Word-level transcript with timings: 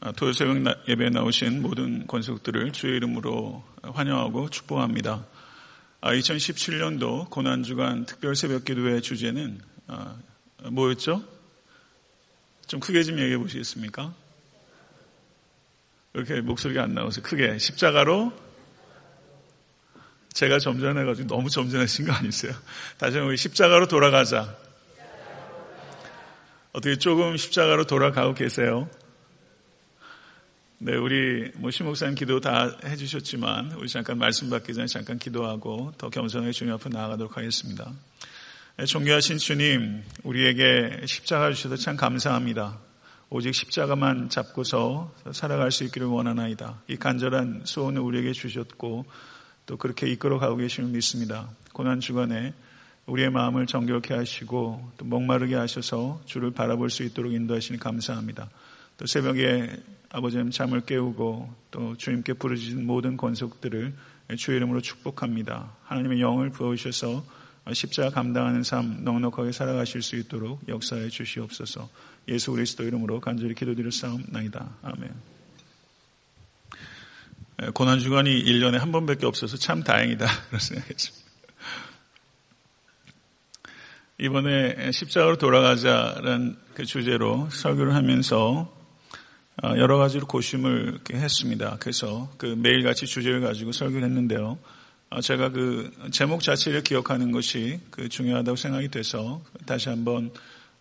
아, 0.00 0.12
토요 0.12 0.32
새벽 0.32 0.58
예배에 0.86 1.10
나오신 1.10 1.60
모든 1.60 2.06
권속들을 2.06 2.70
주의 2.72 2.96
이름으로 2.96 3.64
환영하고 3.82 4.48
축복합니다. 4.48 5.26
2017년도 6.02 7.22
아, 7.22 7.28
고난주간 7.28 8.06
특별 8.06 8.36
새벽 8.36 8.64
기도의 8.64 9.02
주제는 9.02 9.60
아, 9.88 10.16
뭐였죠? 10.70 11.24
좀 12.68 12.78
크게 12.78 13.02
좀 13.02 13.18
얘기해 13.18 13.38
보시겠습니까? 13.38 14.14
이렇게 16.14 16.42
목소리가 16.42 16.84
안 16.84 16.94
나와서 16.94 17.20
크게 17.20 17.58
십자가로 17.58 18.32
제가 20.32 20.60
점잖해가지고 20.60 21.26
너무 21.26 21.50
점잖으신 21.50 22.06
거 22.06 22.12
아니세요? 22.12 22.52
다시 22.98 23.16
한번 23.16 23.34
십자가로 23.34 23.88
돌아가자. 23.88 24.56
어떻게 26.72 26.96
조금 26.98 27.36
십자가로 27.36 27.86
돌아가고 27.86 28.34
계세요? 28.34 28.88
네, 30.80 30.94
우리 30.94 31.50
뭐 31.56 31.72
심목사님 31.72 32.14
기도 32.14 32.38
다 32.38 32.70
해주셨지만 32.84 33.72
우리 33.72 33.88
잠깐 33.88 34.16
말씀 34.16 34.48
받기 34.48 34.74
전에 34.74 34.86
잠깐 34.86 35.18
기도하고 35.18 35.92
더 35.98 36.08
겸손하게 36.08 36.52
주님 36.52 36.72
앞에 36.74 36.88
나아가도록 36.88 37.36
하겠습니다. 37.36 37.90
네, 38.76 38.84
존귀하신 38.84 39.38
주님, 39.38 40.04
우리에게 40.22 41.00
십자가 41.04 41.52
주셔서 41.52 41.74
참 41.74 41.96
감사합니다. 41.96 42.78
오직 43.28 43.56
십자가만 43.56 44.28
잡고서 44.28 45.12
살아갈 45.32 45.72
수 45.72 45.82
있기를 45.82 46.06
원하나이다. 46.06 46.82
이 46.86 46.94
간절한 46.94 47.62
소원을 47.64 48.00
우리에게 48.00 48.30
주셨고 48.30 49.04
또 49.66 49.76
그렇게 49.78 50.08
이끌어가고 50.08 50.58
계심을 50.58 50.90
믿습니다. 50.90 51.50
고난 51.72 51.98
주간에 51.98 52.54
우리의 53.06 53.30
마음을 53.30 53.66
정결케 53.66 54.14
하시고 54.14 54.92
또 54.96 55.04
목마르게 55.04 55.56
하셔서 55.56 56.22
주를 56.24 56.52
바라볼 56.52 56.88
수 56.88 57.02
있도록 57.02 57.32
인도하시니 57.32 57.80
감사합니다. 57.80 58.48
또 58.96 59.06
새벽에 59.06 59.76
아버지님 60.10 60.50
잠을 60.50 60.80
깨우고 60.80 61.54
또 61.70 61.96
주님께 61.96 62.34
부르짖은 62.34 62.86
모든 62.86 63.16
권속들을 63.16 63.94
주의 64.36 64.56
이름으로 64.56 64.80
축복합니다. 64.80 65.76
하나님의 65.84 66.20
영을 66.20 66.50
부어주셔서 66.50 67.24
십자가 67.72 68.10
감당하는 68.10 68.62
삶 68.62 69.04
넉넉하게 69.04 69.52
살아가실 69.52 70.02
수 70.02 70.16
있도록 70.16 70.66
역사해 70.68 71.08
주시옵소서. 71.10 71.88
예수 72.28 72.52
그리스도 72.52 72.84
이름으로 72.84 73.20
간절히 73.20 73.54
기도드렸사옵나이다. 73.54 74.76
아멘. 74.82 75.38
고난 77.74 77.98
주간이 77.98 78.44
1년에 78.44 78.78
한 78.78 78.92
번밖에 78.92 79.26
없어서 79.26 79.56
참 79.56 79.82
다행이다. 79.82 80.26
그런 80.48 80.60
생각했습니다. 80.60 81.28
이번에 84.20 84.90
십자가로 84.92 85.36
돌아가자라는 85.36 86.56
그 86.74 86.84
주제로 86.84 87.48
설교를 87.50 87.94
하면서 87.94 88.72
어, 88.72 88.77
여러 89.64 89.98
가지로 89.98 90.26
고심을 90.26 91.00
했습니다. 91.12 91.76
그래서 91.80 92.30
그 92.38 92.46
매일같이 92.46 93.06
주제를 93.06 93.40
가지고 93.40 93.72
설교를 93.72 94.04
했는데요. 94.04 94.58
어, 95.10 95.20
제가 95.20 95.50
그 95.50 95.90
제목 96.10 96.42
자체를 96.42 96.82
기억하는 96.82 97.32
것이 97.32 97.80
그 97.90 98.08
중요하다고 98.08 98.56
생각이 98.56 98.88
돼서 98.88 99.42
다시 99.66 99.88
한번 99.88 100.30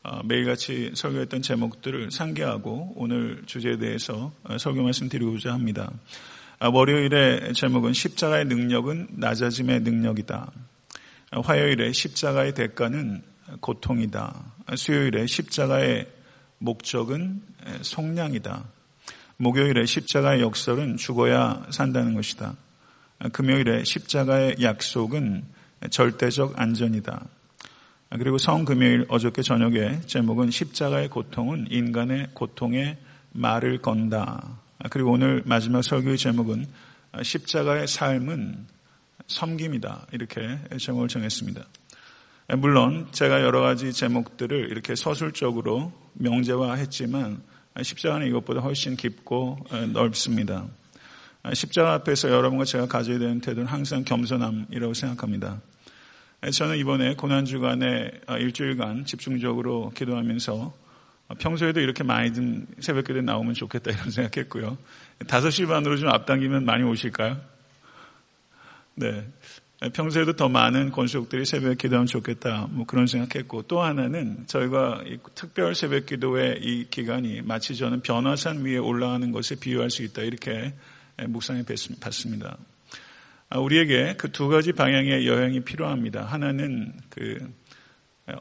어, 0.04 0.22
매일같이 0.24 0.92
설교했던 0.94 1.42
제목들을 1.42 2.12
상기하고 2.12 2.94
오늘 2.96 3.42
주제에 3.46 3.78
대해서 3.78 4.32
설교 4.60 4.84
말씀 4.84 5.10
드리고자 5.10 5.54
합니다. 5.54 5.92
월요일의 6.60 7.54
제목은 7.54 7.94
십자가의 7.94 8.46
능력은 8.46 9.08
낮아짐의 9.12 9.82
능력이다. 9.82 10.52
화요일에 11.32 11.92
십자가의 11.92 12.54
대가는 12.54 13.22
고통이다. 13.60 14.54
수요일에 14.76 15.28
십자가의 15.28 16.08
목적은 16.60 17.42
속량이다. 17.82 18.66
목요일에 19.38 19.86
십자가의 19.86 20.42
역설은 20.42 20.98
죽어야 20.98 21.66
산다는 21.70 22.16
것이다. 22.16 22.56
금요일에 23.32 23.84
십자가의 23.84 24.58
약속은 24.62 25.44
절대적 25.90 26.60
안전이다. 26.60 27.26
그리고 28.12 28.38
성금요일 28.38 29.06
어저께 29.10 29.42
저녁에 29.42 30.00
제목은 30.06 30.50
십자가의 30.50 31.10
고통은 31.10 31.68
인간의 31.70 32.30
고통에 32.34 32.98
말을 33.34 33.82
건다. 33.82 34.60
그리고 34.90 35.12
오늘 35.12 35.44
마지막 35.46 35.84
설교의 35.84 36.18
제목은 36.18 36.66
십자가의 37.22 37.88
삶은 37.88 38.66
섬김이다. 39.28 40.08
이렇게 40.14 40.58
제목을 40.80 41.10
정했습니다. 41.10 41.64
물론 42.56 43.08
제가 43.12 43.42
여러 43.42 43.60
가지 43.60 43.92
제목들을 43.92 44.72
이렇게 44.72 44.96
서술적으로 44.96 45.92
명제화했지만 46.14 47.42
십자가는 47.82 48.26
이것보다 48.28 48.62
훨씬 48.62 48.96
깊고 48.96 49.60
넓습니다. 49.92 50.66
십자가 51.54 51.94
앞에서 51.96 52.30
여러분과 52.30 52.64
제가 52.64 52.88
가져야 52.88 53.20
되는 53.20 53.42
태도는 53.42 53.68
항상 53.68 54.06
겸손함이라고 54.06 54.94
생각합니다. 54.94 55.60
저는 56.54 56.78
이번에 56.78 57.16
고난주간에 57.16 58.12
일주일간 58.40 59.04
집중적으로 59.04 59.92
기도하면서 59.94 60.74
평소에도 61.40 61.82
이렇게 61.82 62.04
많이 62.04 62.32
든 62.32 62.66
새벽 62.80 63.08
기도에 63.08 63.24
나오면 63.24 63.56
좋겠다 63.56 63.92
이런 63.92 64.08
생각했고요. 64.12 64.78
5시 65.20 65.68
반으로 65.68 65.98
좀 65.98 66.08
앞당기면 66.08 66.64
많이 66.64 66.84
오실까요? 66.84 67.42
네. 68.96 69.28
평소에도 69.94 70.34
더 70.34 70.50
많은 70.50 70.90
권속들이 70.92 71.46
새벽 71.46 71.78
기도하면 71.78 72.08
좋겠다. 72.08 72.68
뭐 72.72 72.86
그런 72.88 73.06
생각했고 73.06 73.64
또 73.64 73.82
하나는 73.82 74.46
저희가 74.48 75.04
특별 75.36 75.76
새벽 75.76 76.08
기도의 76.08 76.60
이 76.64 76.88
기간이 76.90 77.44
마치 77.44 77.76
저는 77.76 78.02
변화산 78.02 78.66
위에 78.66 78.78
올라가는 78.78 79.32
것에 79.32 79.56
비유할 79.60 79.92
수 79.92 80.02
있다. 80.02 80.24
이렇게 80.24 80.74
묵상해 81.28 81.64
봤습니다. 82.02 82.58
아, 83.50 83.60
우리에게 83.60 84.16
그 84.18 84.32
두 84.32 84.48
가지 84.50 84.74
방향의 84.74 85.28
여행이 85.28 85.62
필요합니다. 85.62 86.24
하나는 86.24 86.94
그 87.10 87.38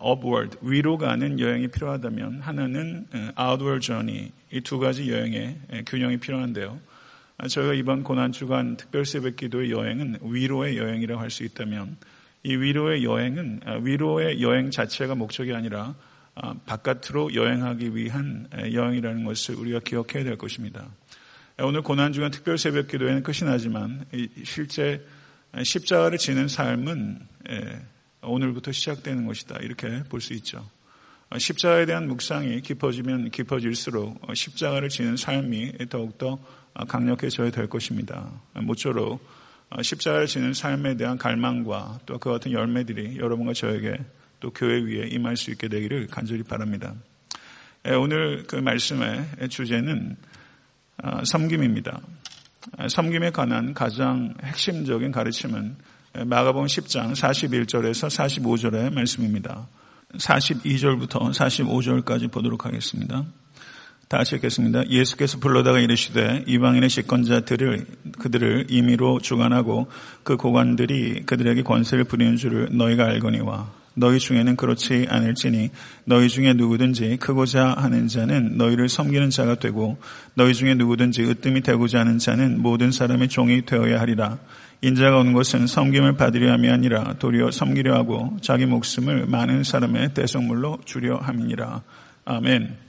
upward 0.03 0.57
위로 0.63 0.97
가는 0.99 1.39
여행이 1.39 1.69
필요하다면 1.69 2.41
하나는 2.41 3.07
outward 3.39 3.87
journey 3.87 4.33
이 4.53 4.61
두 4.63 4.79
가지 4.79 5.13
여행의 5.13 5.85
균형이 5.87 6.17
필요한데요. 6.17 6.81
저희가 7.49 7.75
이번 7.75 8.03
고난주간 8.03 8.77
특별 8.77 9.05
새벽 9.05 9.37
기도의 9.37 9.71
여행은 9.71 10.19
위로의 10.23 10.79
여행이라고 10.79 11.21
할 11.21 11.31
수 11.31 11.45
있다면 11.45 11.97
이 12.43 12.57
위로의 12.57 13.05
여행은 13.05 13.61
아, 13.65 13.73
위로의 13.75 14.41
여행 14.41 14.71
자체가 14.71 15.15
목적이 15.15 15.53
아니라 15.53 15.95
아, 16.35 16.55
바깥으로 16.65 17.35
여행하기 17.35 17.95
위한 17.95 18.49
여행이라는 18.73 19.25
것을 19.25 19.57
우리가 19.57 19.81
기억해야 19.81 20.25
될 20.25 20.37
것입니다. 20.39 20.89
오늘 21.59 21.83
고난주간 21.83 22.31
특별 22.31 22.59
새벽 22.59 22.89
기도에는 22.89 23.23
끝이 23.23 23.39
나지만 23.45 24.05
실제 24.45 25.05
십자가를 25.63 26.19
지는 26.19 26.49
삶은 26.49 27.19
오늘부터 28.23 28.73
시작되는 28.73 29.27
것이다. 29.27 29.59
이렇게 29.63 30.03
볼 30.05 30.21
수 30.21 30.35
있죠. 30.35 30.69
십자가에 31.37 31.87
대한 31.87 32.09
묵상이 32.09 32.61
깊어지면 32.61 33.31
깊어질수록 33.31 34.21
십자가를 34.35 34.91
지는 34.91 35.17
삶이 35.17 35.73
더욱더 35.89 36.39
강력해져야 36.89 37.51
될 37.51 37.69
것입니다. 37.69 38.31
모쪼록 38.55 39.21
십자가를 39.83 40.27
지는 40.27 40.53
삶에 40.53 40.97
대한 40.97 41.19
갈망과 41.19 42.01
또 42.07 42.19
그 42.19 42.31
같은 42.31 42.53
열매들이 42.53 43.19
여러분과 43.19 43.53
저에게 43.53 43.99
또 44.41 44.51
교회 44.51 44.81
위에 44.81 45.09
임할 45.09 45.37
수 45.37 45.51
있게 45.51 45.69
되기를 45.69 46.09
간절히 46.09 46.43
바랍니다. 46.43 46.95
예, 47.87 47.93
오늘 47.93 48.45
그 48.47 48.57
말씀의 48.57 49.49
주제는 49.49 50.17
아, 50.99 51.23
섬김입니다. 51.25 52.01
아, 52.79 52.89
섬김에 52.89 53.31
관한 53.31 53.75
가장 53.75 54.35
핵심적인 54.43 55.13
가르침은 55.13 55.77
마가복음 56.25 56.67
10장 56.67 57.13
41절에서 57.13 58.09
45절의 58.09 58.93
말씀입니다. 58.93 59.69
42절부터 60.15 61.33
45절까지 61.33 62.31
보도록 62.33 62.65
하겠습니다. 62.65 63.25
다시 64.09 64.37
읽겠습니다. 64.37 64.89
예수께서 64.89 65.39
불러다가 65.41 65.81
이르시되 65.81 66.45
이방인의 66.47 66.89
집권자들을 66.89 67.87
그들을 68.21 68.67
임의로 68.69 69.19
주관하고 69.19 69.89
그 70.23 70.37
고관들이 70.37 71.25
그들에게 71.27 71.63
권세를 71.63 72.05
부리는 72.05 72.37
줄을 72.37 72.69
너희가 72.71 73.05
알거니와 73.07 73.73
너희 73.95 74.21
중에는 74.21 74.55
그렇지 74.55 75.07
않을지니 75.09 75.71
너희 76.05 76.29
중에 76.29 76.53
누구든지 76.53 77.17
크고자 77.17 77.75
하는 77.77 78.07
자는 78.07 78.57
너희를 78.57 78.89
섬기는 78.89 79.31
자가 79.31 79.57
되고 79.57 79.99
너희 80.35 80.55
중에 80.55 80.75
누구든지 80.75 81.25
으뜸이 81.25 81.63
되고자 81.63 82.01
하는 82.01 82.19
자는 82.19 82.63
모든 82.63 82.93
사람의 82.93 83.29
종이 83.29 83.67
되어야 83.67 83.99
하리라. 83.99 84.39
인자가 84.83 85.17
온 85.19 85.33
것은 85.33 85.67
섬김을 85.67 86.17
받으려 86.17 86.53
함이 86.53 86.69
아니라 86.69 87.15
도리어 87.15 87.51
섬기려 87.51 87.95
하고 87.95 88.37
자기 88.41 88.67
목숨을 88.67 89.27
많은 89.27 89.65
사람의 89.65 90.15
대성물로 90.15 90.79
주려 90.85 91.17
함이니라. 91.17 91.83
아멘. 92.27 92.86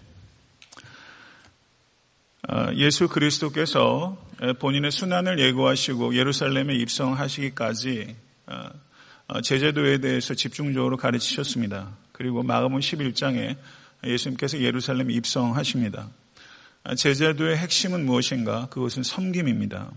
어, 2.57 2.73
예수 2.73 3.07
그리스도께서 3.07 4.17
본인의 4.57 4.89
순환을 4.89 5.37
예고하시고 5.37 6.15
예루살렘에 6.15 6.73
입성하시기까지 6.73 8.15
어, 8.47 8.69
어, 9.27 9.41
제재도에 9.41 9.99
대해서 9.99 10.33
집중적으로 10.33 10.97
가르치셨습니다. 10.97 11.95
그리고 12.13 12.41
마가음 12.41 12.79
11장에 12.79 13.57
예수님께서 14.03 14.59
예루살렘에 14.59 15.13
입성하십니다. 15.13 16.09
제자도의 16.95 17.57
핵심은 17.57 18.07
무엇인가? 18.07 18.65
그것은 18.71 19.03
섬김입니다. 19.03 19.91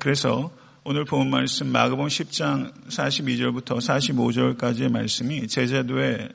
그래서 0.00 0.50
오늘 0.84 1.04
본 1.04 1.28
말씀 1.28 1.66
마가복음 1.66 2.06
10장 2.06 2.72
42절부터 2.88 3.76
45절까지의 3.76 4.90
말씀이 4.90 5.46
제자도의 5.48 6.30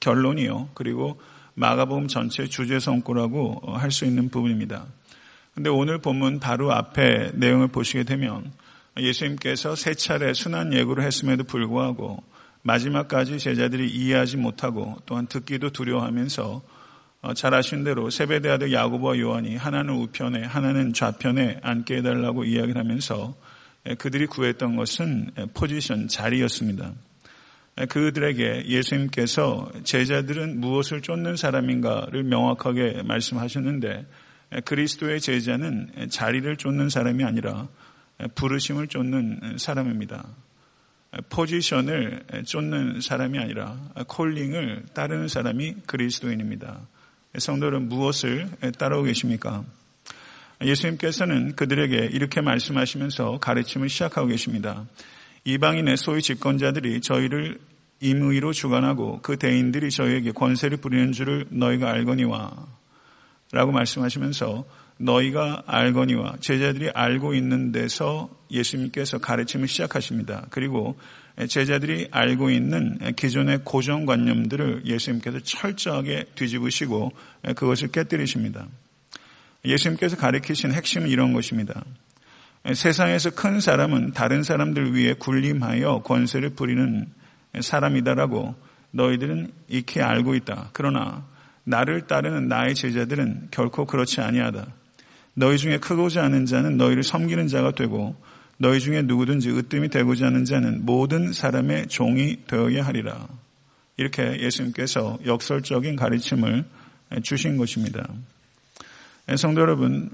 결론이요. 0.00 0.70
그리고 0.74 1.18
마가복음 1.58 2.06
전체 2.06 2.46
주제 2.46 2.78
성구라고 2.78 3.62
할 3.74 3.90
수 3.90 4.04
있는 4.04 4.28
부분입니다. 4.28 4.86
근데 5.54 5.70
오늘 5.70 5.98
본문 5.98 6.38
바로 6.38 6.72
앞에 6.72 7.32
내용을 7.34 7.68
보시게 7.68 8.04
되면 8.04 8.52
예수님께서 8.96 9.74
세 9.74 9.94
차례 9.94 10.32
순한 10.34 10.72
예고를 10.72 11.04
했음에도 11.04 11.42
불구하고 11.42 12.22
마지막까지 12.62 13.38
제자들이 13.38 13.90
이해하지 13.90 14.36
못하고 14.36 14.96
또한 15.04 15.26
듣기도 15.26 15.70
두려워하면서 15.70 16.62
어, 17.22 17.34
잘 17.34 17.54
아신 17.54 17.82
대로 17.82 18.10
세베대 18.10 18.48
아들 18.48 18.72
야고보와 18.72 19.18
요한이 19.18 19.56
하나는 19.56 19.94
우편에 19.94 20.44
하나는 20.44 20.92
좌편에 20.92 21.58
앉게 21.62 21.96
해달라고 21.96 22.44
이야기를 22.44 22.80
하면서 22.80 23.34
그들이 23.98 24.26
구했던 24.26 24.76
것은 24.76 25.30
포지션 25.54 26.06
자리였습니다. 26.06 26.92
그들에게 27.86 28.64
예수님께서 28.66 29.70
제자들은 29.84 30.60
무엇을 30.60 31.00
쫓는 31.00 31.36
사람인가를 31.36 32.24
명확하게 32.24 33.02
말씀하셨는데 33.04 34.06
그리스도의 34.64 35.20
제자는 35.20 36.08
자리를 36.10 36.56
쫓는 36.56 36.88
사람이 36.88 37.22
아니라 37.24 37.68
부르심을 38.34 38.88
쫓는 38.88 39.58
사람입니다. 39.58 40.26
포지션을 41.30 42.24
쫓는 42.44 43.00
사람이 43.00 43.38
아니라 43.38 43.78
콜링을 44.08 44.86
따르는 44.94 45.28
사람이 45.28 45.76
그리스도인입니다. 45.86 46.80
성도는 47.38 47.88
무엇을 47.88 48.48
따르고 48.78 49.04
계십니까? 49.04 49.64
예수님께서는 50.62 51.54
그들에게 51.54 52.10
이렇게 52.12 52.40
말씀하시면서 52.40 53.38
가르침을 53.38 53.88
시작하고 53.88 54.28
계십니다. 54.28 54.86
이방인의 55.48 55.96
소위 55.96 56.20
집권자들이 56.20 57.00
저희를 57.00 57.58
임의로 58.00 58.52
주관하고 58.52 59.20
그 59.22 59.38
대인들이 59.38 59.90
저희에게 59.90 60.32
권세를 60.32 60.76
부리는 60.76 61.12
줄을 61.12 61.46
너희가 61.48 61.90
알거니와 61.90 62.66
라고 63.52 63.72
말씀하시면서 63.72 64.66
너희가 64.98 65.62
알거니와 65.66 66.36
제자들이 66.40 66.90
알고 66.90 67.32
있는 67.32 67.72
데서 67.72 68.28
예수님께서 68.50 69.20
가르침을 69.20 69.68
시작하십니다. 69.68 70.44
그리고 70.50 70.98
제자들이 71.48 72.08
알고 72.10 72.50
있는 72.50 72.98
기존의 73.16 73.60
고정관념들을 73.64 74.82
예수님께서 74.84 75.38
철저하게 75.38 76.26
뒤집으시고 76.34 77.12
그것을 77.56 77.88
깨뜨리십니다. 77.88 78.66
예수님께서 79.64 80.18
가르치신 80.18 80.72
핵심은 80.72 81.08
이런 81.08 81.32
것입니다. 81.32 81.84
세상에서 82.74 83.30
큰 83.30 83.60
사람은 83.60 84.12
다른 84.12 84.42
사람들 84.42 84.94
위해 84.94 85.14
군림하여 85.14 86.02
권세를 86.04 86.50
부리는 86.50 87.06
사람이다라고 87.60 88.54
너희들은 88.90 89.52
익히 89.68 90.00
알고 90.00 90.34
있다. 90.34 90.70
그러나 90.72 91.24
나를 91.64 92.06
따르는 92.06 92.48
나의 92.48 92.74
제자들은 92.74 93.48
결코 93.50 93.84
그렇지 93.84 94.20
아니하다. 94.20 94.66
너희 95.34 95.56
중에 95.56 95.78
크고자 95.78 96.24
하는 96.24 96.46
자는 96.46 96.76
너희를 96.76 97.02
섬기는 97.02 97.48
자가 97.48 97.72
되고 97.72 98.16
너희 98.56 98.80
중에 98.80 99.02
누구든지 99.02 99.50
으뜸이 99.50 99.88
되고자 99.88 100.26
하는 100.26 100.44
자는 100.44 100.84
모든 100.84 101.32
사람의 101.32 101.86
종이 101.86 102.38
되어야 102.46 102.84
하리라. 102.84 103.28
이렇게 103.96 104.40
예수님께서 104.40 105.18
역설적인 105.24 105.96
가르침을 105.96 106.64
주신 107.22 107.56
것입니다. 107.56 108.06
성도 109.36 109.60
여러분, 109.60 110.10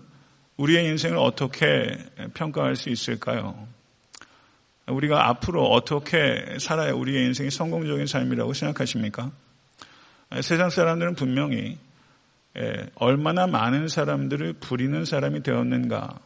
우리의 0.57 0.87
인생을 0.87 1.19
어떻게 1.19 1.99
평가할 2.35 2.77
수 2.77 2.89
있을까요? 2.89 3.67
우리가 4.87 5.29
앞으로 5.29 5.65
어떻게 5.65 6.59
살아야 6.61 6.93
우리의 6.93 7.25
인생이 7.27 7.51
성공적인 7.51 8.07
삶이라고 8.07 8.53
생각하십니까? 8.53 9.33
세상 10.43 10.71
사람들은 10.71 11.15
분명히 11.15 11.79
얼마나 12.95 13.47
많은 13.47 13.89
사람들을 13.89 14.55
부리는 14.55 15.05
사람이 15.05 15.43
되었는가. 15.43 16.21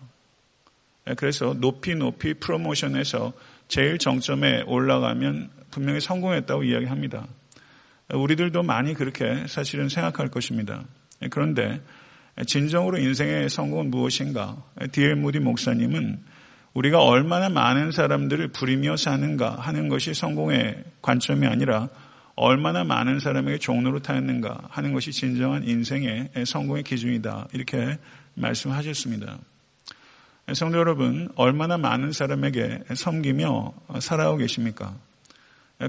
그래서 1.16 1.54
높이 1.54 1.94
높이 1.94 2.34
프로모션해서 2.34 3.32
제일 3.69 3.96
정점에 3.96 4.62
올라가면 4.66 5.50
분명히 5.70 6.00
성공했다고 6.00 6.64
이야기합니다. 6.64 7.26
우리들도 8.12 8.62
많이 8.62 8.92
그렇게 8.92 9.46
사실은 9.46 9.88
생각할 9.88 10.28
것입니다. 10.28 10.84
그런데 11.31 11.81
진정으로 12.46 12.99
인생의 12.99 13.49
성공은 13.49 13.90
무엇인가? 13.90 14.56
디엘 14.93 15.17
무디 15.17 15.40
목사님은 15.40 16.20
우리가 16.75 17.02
얼마나 17.02 17.49
많은 17.49 17.90
사람들을 17.90 18.49
부리며 18.49 18.96
사는가 18.96 19.56
하는 19.56 19.88
것이 19.88 20.14
성공의 20.14 20.85
관점이 21.02 21.46
아니라 21.46 21.88
얼마나 22.37 22.85
많은 22.85 23.19
사람에게 23.19 23.58
종로로 23.58 24.00
타였는가 24.00 24.69
하는 24.69 24.93
것이 24.93 25.11
진정한 25.11 25.67
인생의 25.67 26.31
성공의 26.46 26.85
기준이다. 26.85 27.49
이렇게 27.52 27.99
말씀하셨습니다. 28.35 29.38
성도 30.55 30.79
여러분, 30.79 31.29
얼마나 31.34 31.76
많은 31.76 32.12
사람에게 32.12 32.84
섬기며 32.94 33.73
살아오고 33.99 34.38
계십니까? 34.38 34.94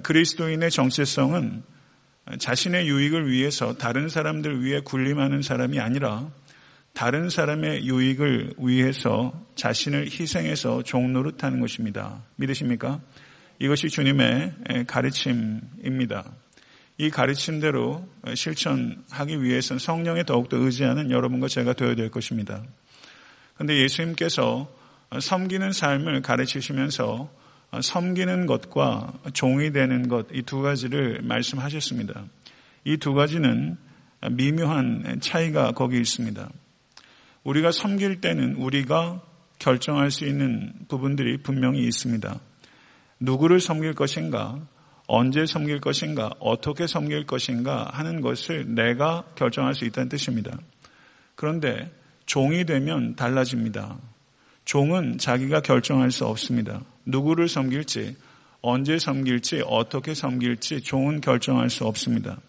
그리스도인의 0.01 0.71
정체성은 0.71 1.63
자신의 2.39 2.87
유익을 2.87 3.31
위해서 3.31 3.77
다른 3.77 4.09
사람들 4.09 4.63
위해 4.63 4.81
군림하는 4.81 5.43
사람이 5.43 5.79
아니라 5.79 6.29
다른 6.99 7.29
사람의 7.29 7.87
유익을 7.87 8.55
위해서 8.57 9.31
자신을 9.55 10.07
희생해서 10.07 10.83
종노릇하는 10.83 11.61
것입니다. 11.61 12.25
믿으십니까? 12.35 12.99
이것이 13.57 13.87
주님의 13.87 14.85
가르침입니다. 14.85 16.29
이 16.97 17.09
가르침대로 17.09 18.05
실천하기 18.35 19.41
위해서는 19.41 19.79
성령에 19.79 20.23
더욱더 20.23 20.57
의지하는 20.57 21.09
여러분과 21.09 21.47
제가 21.47 21.71
되어야 21.71 21.95
될 21.95 22.11
것입니다. 22.11 22.65
그런데 23.53 23.77
예수님께서 23.77 24.69
섬기는 25.21 25.71
삶을 25.71 26.21
가르치시면서 26.21 27.33
섬기는 27.81 28.45
것과 28.45 29.13
종이 29.31 29.71
되는 29.71 30.09
것, 30.09 30.27
이 30.33 30.41
두 30.41 30.61
가지를 30.61 31.21
말씀하셨습니다. 31.21 32.25
이 32.83 32.97
두 32.97 33.13
가지는 33.13 33.77
미묘한 34.31 35.19
차이가 35.21 35.71
거기 35.71 35.97
있습니다. 35.97 36.49
우리가 37.49 37.71
섬길 37.71 38.21
때는 38.21 38.55
우리가 38.55 39.23
결정할 39.57 40.11
수 40.11 40.25
있는 40.25 40.71
부분들이 40.87 41.37
분명히 41.37 41.83
있습니다. 41.83 42.39
누구를 43.19 43.59
섬길 43.59 43.95
것인가, 43.95 44.59
언제 45.07 45.47
섬길 45.47 45.81
것인가, 45.81 46.29
어떻게 46.39 46.85
섬길 46.85 47.25
것인가 47.25 47.89
하는 47.91 48.21
것을 48.21 48.75
내가 48.75 49.23
결정할 49.35 49.73
수 49.73 49.85
있다는 49.85 50.09
뜻입니다. 50.09 50.59
그런데 51.33 51.91
종이 52.27 52.65
되면 52.65 53.15
달라집니다. 53.15 53.97
종은 54.65 55.17
자기가 55.17 55.61
결정할 55.61 56.11
수 56.11 56.27
없습니다. 56.27 56.81
누구를 57.05 57.49
섬길지, 57.49 58.15
언제 58.61 58.99
섬길지, 58.99 59.63
어떻게 59.65 60.13
섬길지 60.13 60.81
종은 60.81 61.19
결정할 61.21 61.71
수 61.71 61.85
없습니다. 61.85 62.39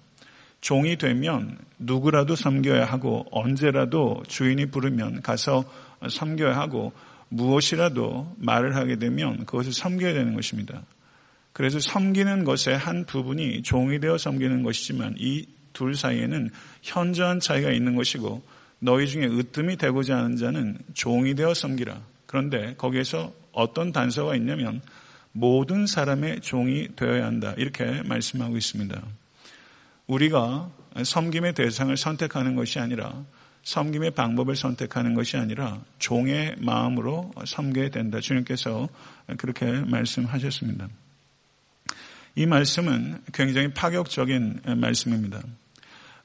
종이 0.61 0.97
되면 0.97 1.59
누구라도 1.79 2.37
섬겨야 2.37 2.85
하고 2.85 3.27
언제라도 3.31 4.23
주인이 4.29 4.67
부르면 4.67 5.23
가서 5.23 5.65
섬겨야 6.09 6.57
하고 6.57 6.93
무엇이라도 7.29 8.37
말을 8.39 8.77
하게 8.77 8.97
되면 8.97 9.45
그것을 9.47 9.73
섬겨야 9.73 10.13
되는 10.13 10.35
것입니다. 10.35 10.83
그래서 11.53 11.81
섬기는 11.81 12.45
것의 12.45 12.77
한 12.79 13.05
부분이 13.07 13.63
종이 13.63 13.99
되어 14.01 14.19
섬기는 14.19 14.63
것이지만 14.63 15.15
이 15.19 15.47
둘 15.73 15.95
사이에는 15.95 16.51
현저한 16.83 17.41
차이가 17.41 17.71
있는 17.71 17.95
것이고 17.97 18.43
너희 18.79 19.07
중에 19.07 19.27
으뜸이 19.27 19.77
되고자 19.77 20.17
하는 20.17 20.37
자는 20.37 20.79
종이 20.95 21.35
되어 21.35 21.55
섬기라. 21.55 22.01
그런데 22.27 22.75
거기에서 22.77 23.33
어떤 23.53 23.93
단서가 23.93 24.37
있냐면 24.37 24.81
모든 25.33 25.87
사람의 25.87 26.41
종이 26.41 26.89
되어야 26.97 27.27
한다. 27.27 27.55
이렇게 27.57 28.03
말씀하고 28.03 28.57
있습니다. 28.57 29.01
우리가 30.11 30.71
섬김의 31.03 31.55
대상을 31.55 31.97
선택하는 31.97 32.57
것이 32.57 32.81
아니라 32.81 33.25
섬김의 33.63 34.13
방법을 34.13 34.57
선택하는 34.57 35.15
것이 35.15 35.37
아니라 35.37 35.81
종의 35.99 36.57
마음으로 36.59 37.31
섬겨야 37.47 37.91
된다. 37.91 38.19
주님께서 38.19 38.89
그렇게 39.37 39.67
말씀하셨습니다. 39.71 40.89
이 42.35 42.47
말씀은 42.47 43.23
굉장히 43.33 43.73
파격적인 43.73 44.63
말씀입니다. 44.77 45.41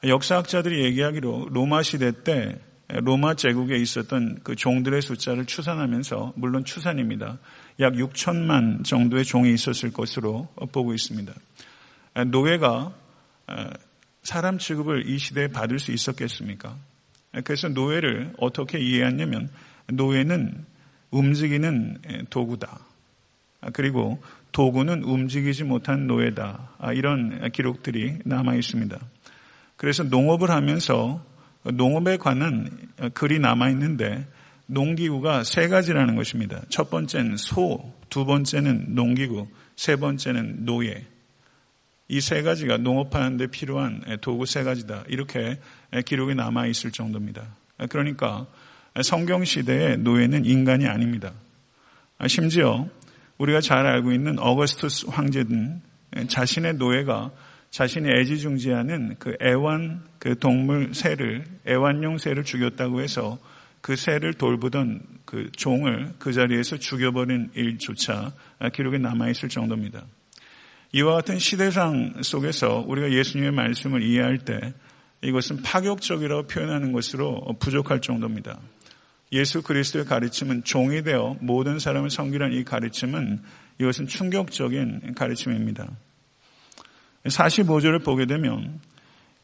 역사학자들이 0.03 0.83
얘기하기로 0.85 1.49
로마 1.51 1.83
시대 1.83 2.11
때 2.23 2.57
로마 2.87 3.33
제국에 3.35 3.77
있었던 3.77 4.39
그 4.43 4.55
종들의 4.55 5.01
숫자를 5.01 5.45
추산하면서 5.45 6.33
물론 6.35 6.63
추산입니다. 6.63 7.37
약 7.81 7.93
6천만 7.93 8.83
정도의 8.83 9.25
종이 9.25 9.53
있었을 9.53 9.91
것으로 9.91 10.47
보고 10.71 10.93
있습니다. 10.93 11.33
노예가 12.27 12.93
사람 14.23 14.57
취급을 14.57 15.07
이 15.09 15.17
시대에 15.17 15.47
받을 15.47 15.79
수 15.79 15.91
있었겠습니까? 15.91 16.75
그래서 17.43 17.67
노예를 17.69 18.33
어떻게 18.37 18.79
이해하냐면 18.79 19.49
노예는 19.87 20.65
움직이는 21.11 21.97
도구다. 22.29 22.79
그리고 23.73 24.21
도구는 24.51 25.03
움직이지 25.03 25.63
못한 25.63 26.07
노예다. 26.07 26.69
이런 26.93 27.51
기록들이 27.51 28.19
남아 28.25 28.55
있습니다. 28.55 28.99
그래서 29.75 30.03
농업을 30.03 30.49
하면서 30.49 31.23
농업에 31.63 32.17
관한 32.17 32.69
글이 33.13 33.39
남아 33.39 33.69
있는데 33.71 34.25
농기구가 34.67 35.43
세 35.43 35.67
가지라는 35.67 36.15
것입니다. 36.15 36.61
첫 36.69 36.89
번째는 36.89 37.37
소, 37.37 37.93
두 38.09 38.25
번째는 38.25 38.95
농기구, 38.95 39.47
세 39.75 39.95
번째는 39.95 40.65
노예. 40.65 41.05
이 42.07 42.19
세 42.21 42.43
가지가 42.43 42.77
농업하는데 42.77 43.47
필요한 43.47 44.03
도구 44.21 44.45
세 44.45 44.63
가지다. 44.63 45.05
이렇게 45.07 45.59
기록이 46.05 46.35
남아 46.35 46.67
있을 46.67 46.91
정도입니다. 46.91 47.43
그러니까 47.89 48.45
성경 49.03 49.43
시대의 49.43 49.97
노예는 49.97 50.45
인간이 50.45 50.87
아닙니다. 50.87 51.33
심지어 52.27 52.87
우리가 53.37 53.59
잘 53.59 53.85
알고 53.85 54.11
있는 54.11 54.39
어거스투스 54.39 55.07
황제는 55.09 55.81
자신의 56.27 56.75
노예가 56.75 57.31
자신이 57.71 58.09
애지중지하는 58.09 59.15
그 59.19 59.35
애완 59.41 60.03
그 60.19 60.39
동물 60.39 60.93
새를 60.93 61.43
애완용 61.67 62.17
새를 62.19 62.45
죽였다고 62.45 63.01
해서 63.01 63.37
그 63.81 63.95
새를 63.95 64.33
돌보던 64.33 65.01
그 65.25 65.51
종을 65.51 66.13
그 66.17 66.31
자리에서 66.31 66.77
죽여버린 66.77 67.49
일조차 67.53 68.31
기록에 68.73 68.97
남아 68.99 69.29
있을 69.29 69.49
정도입니다. 69.49 70.05
이와 70.95 71.15
같은 71.15 71.39
시대상 71.39 72.21
속에서 72.21 72.85
우리가 72.87 73.11
예수님의 73.11 73.51
말씀을 73.51 74.01
이해할 74.01 74.37
때 74.37 74.73
이것은 75.21 75.61
파격적이라고 75.61 76.47
표현하는 76.47 76.93
것으로 76.93 77.57
부족할 77.59 77.99
정도입니다. 77.99 78.57
예수 79.33 79.61
그리스도의 79.61 80.05
가르침은 80.05 80.63
종이 80.63 81.03
되어 81.03 81.35
모든 81.41 81.79
사람을 81.79 82.09
섬기라는 82.09 82.55
이 82.55 82.63
가르침은 82.63 83.41
이것은 83.81 84.07
충격적인 84.07 85.15
가르침입니다. 85.15 85.85
45절을 87.25 88.05
보게 88.05 88.25
되면 88.25 88.79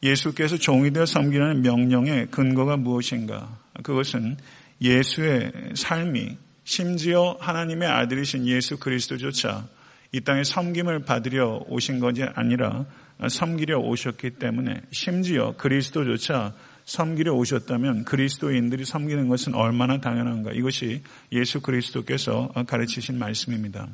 예수께서 0.02 0.56
종이 0.56 0.90
되어 0.90 1.04
섬기라는 1.04 1.60
명령의 1.60 2.28
근거가 2.30 2.78
무엇인가? 2.78 3.58
그것은 3.82 4.38
예수의 4.80 5.52
삶이 5.74 6.34
심지어 6.64 7.36
하나님의 7.40 7.86
아들이신 7.90 8.46
예수 8.46 8.78
그리스도조차 8.78 9.68
이 10.12 10.20
땅에 10.20 10.44
섬김을 10.44 11.04
받으려 11.04 11.64
오신 11.68 11.98
것이 11.98 12.22
아니라 12.22 12.84
섬기려 13.26 13.78
오셨기 13.78 14.32
때문에 14.32 14.82
심지어 14.90 15.54
그리스도조차 15.56 16.52
섬기려 16.84 17.32
오셨다면 17.32 18.04
그리스도인들이 18.04 18.84
섬기는 18.84 19.28
것은 19.28 19.54
얼마나 19.54 20.00
당연한가. 20.00 20.52
이것이 20.52 21.02
예수 21.30 21.60
그리스도께서 21.62 22.52
가르치신 22.66 23.18
말씀입니다. 23.18 23.88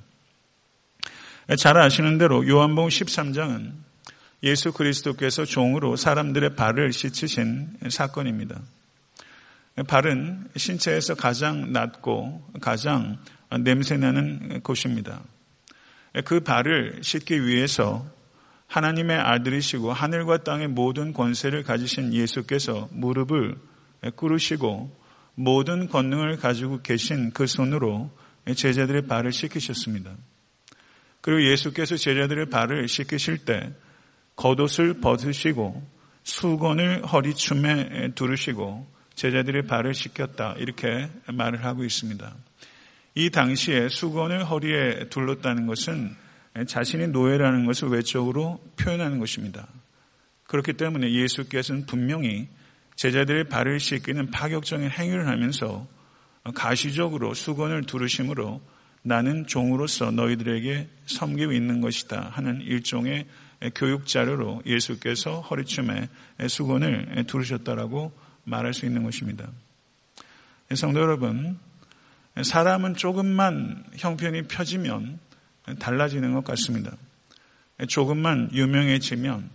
잘 1.56 1.78
아시는 1.78 2.18
대로 2.18 2.46
요한복음 2.48 2.88
13장은 2.88 3.72
예수 4.42 4.72
그리스도께서 4.72 5.44
종으로 5.44 5.96
사람들의 5.96 6.56
발을 6.56 6.92
씻으신 6.92 7.68
사건입니다. 7.90 8.60
발은 9.86 10.48
신체에서 10.56 11.14
가장 11.14 11.72
낮고 11.72 12.50
가장 12.60 13.18
냄새나는 13.56 14.60
곳입니다. 14.62 15.22
그 16.24 16.40
발을 16.40 17.00
씻기 17.02 17.46
위해서 17.46 18.06
하나님의 18.66 19.18
아들이시고 19.18 19.92
하늘과 19.92 20.44
땅의 20.44 20.68
모든 20.68 21.12
권세를 21.12 21.62
가지신 21.62 22.12
예수께서 22.12 22.88
무릎을 22.92 23.56
꿇으시고 24.14 24.94
모든 25.34 25.88
권능을 25.88 26.36
가지고 26.38 26.82
계신 26.82 27.32
그 27.32 27.46
손으로 27.46 28.10
제자들의 28.54 29.06
발을 29.06 29.32
씻기셨습니다. 29.32 30.12
그리고 31.20 31.50
예수께서 31.50 31.96
제자들의 31.96 32.46
발을 32.46 32.88
씻기실 32.88 33.44
때 33.44 33.72
겉옷을 34.36 35.00
벗으시고 35.00 35.82
수건을 36.22 37.06
허리춤에 37.06 38.12
두르시고 38.14 38.86
제자들의 39.14 39.66
발을 39.66 39.94
씻겼다 39.94 40.54
이렇게 40.58 41.08
말을 41.26 41.64
하고 41.64 41.84
있습니다. 41.84 42.34
이 43.18 43.30
당시에 43.30 43.88
수건을 43.88 44.44
허리에 44.44 45.08
둘렀다는 45.08 45.66
것은 45.66 46.14
자신이 46.68 47.08
노예라는 47.08 47.66
것을 47.66 47.88
외적으로 47.88 48.64
표현하는 48.76 49.18
것입니다. 49.18 49.66
그렇기 50.44 50.74
때문에 50.74 51.10
예수께서는 51.12 51.84
분명히 51.86 52.46
제자들의 52.94 53.48
발을 53.48 53.80
씻기는 53.80 54.30
파격적인 54.30 54.88
행위를 54.90 55.26
하면서 55.26 55.84
가시적으로 56.54 57.34
수건을 57.34 57.86
두르심으로 57.86 58.60
나는 59.02 59.48
종으로서 59.48 60.12
너희들에게 60.12 60.88
섬기고 61.06 61.50
있는 61.50 61.80
것이다 61.80 62.30
하는 62.32 62.60
일종의 62.60 63.26
교육 63.74 64.06
자료로 64.06 64.62
예수께서 64.64 65.40
허리춤에 65.40 66.08
수건을 66.46 67.24
두르셨다라고 67.26 68.12
말할 68.44 68.74
수 68.74 68.86
있는 68.86 69.02
것입니다. 69.02 69.50
성도 70.76 71.00
여러분, 71.00 71.58
사람은 72.42 72.94
조금만 72.94 73.84
형편이 73.96 74.42
펴지면 74.42 75.18
달라지는 75.78 76.34
것 76.34 76.44
같습니다. 76.44 76.92
조금만 77.88 78.50
유명해지면, 78.52 79.50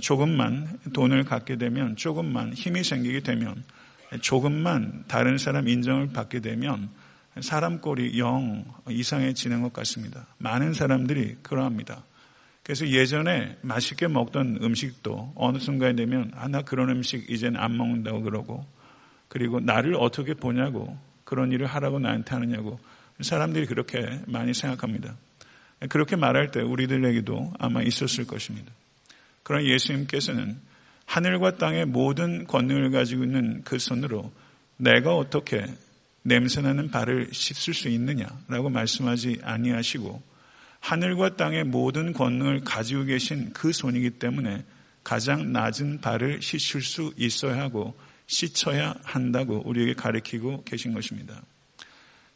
조금만 0.00 0.78
돈을 0.92 1.24
갖게 1.24 1.56
되면, 1.56 1.96
조금만 1.96 2.52
힘이 2.52 2.84
생기게 2.84 3.20
되면, 3.20 3.62
조금만 4.20 5.04
다른 5.06 5.38
사람 5.38 5.68
인정을 5.68 6.08
받게 6.12 6.40
되면 6.40 6.88
사람 7.40 7.80
꼴이 7.80 8.18
영 8.18 8.64
이상해지는 8.88 9.62
것 9.62 9.72
같습니다. 9.72 10.26
많은 10.38 10.72
사람들이 10.72 11.36
그러합니다. 11.42 12.02
그래서 12.62 12.88
예전에 12.88 13.56
맛있게 13.62 14.08
먹던 14.08 14.58
음식도 14.62 15.32
어느 15.36 15.58
순간에 15.58 15.94
되면 15.94 16.32
아, 16.34 16.48
나 16.48 16.62
그런 16.62 16.90
음식 16.90 17.30
이제는 17.30 17.58
안 17.60 17.76
먹는다고 17.76 18.22
그러고 18.22 18.66
그리고 19.28 19.60
나를 19.60 19.94
어떻게 19.94 20.34
보냐고 20.34 20.98
그런 21.28 21.52
일을 21.52 21.66
하라고 21.66 21.98
나한테 21.98 22.30
하느냐고 22.34 22.80
사람들이 23.20 23.66
그렇게 23.66 24.18
많이 24.26 24.54
생각합니다. 24.54 25.14
그렇게 25.90 26.16
말할 26.16 26.50
때 26.50 26.62
우리들에게도 26.62 27.52
아마 27.58 27.82
있었을 27.82 28.26
것입니다. 28.26 28.72
그러나 29.42 29.66
예수님께서는 29.66 30.56
하늘과 31.04 31.58
땅의 31.58 31.84
모든 31.84 32.46
권능을 32.46 32.92
가지고 32.92 33.24
있는 33.24 33.60
그 33.62 33.78
손으로 33.78 34.32
내가 34.78 35.16
어떻게 35.16 35.66
냄새나는 36.22 36.90
발을 36.90 37.28
씻을 37.30 37.74
수 37.74 37.88
있느냐라고 37.90 38.70
말씀하지 38.70 39.40
아니하시고 39.42 40.22
하늘과 40.80 41.36
땅의 41.36 41.64
모든 41.64 42.14
권능을 42.14 42.60
가지고 42.60 43.04
계신 43.04 43.52
그 43.52 43.74
손이기 43.74 44.12
때문에 44.12 44.64
가장 45.04 45.52
낮은 45.52 46.00
발을 46.00 46.40
씻을 46.40 46.80
수 46.80 47.12
있어야 47.18 47.60
하고 47.60 47.94
씻어야 48.28 48.94
한다고 49.02 49.62
우리에게 49.64 49.94
가르치고 49.94 50.62
계신 50.64 50.92
것입니다. 50.92 51.42